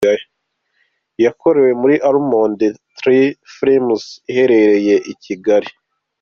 [1.23, 2.59] Yakorewe muri Almond
[2.97, 5.69] Tree Films iherereye i Kigali.